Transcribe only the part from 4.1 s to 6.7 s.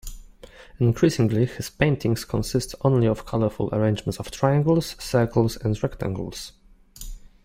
of triangles, circles and rectangles.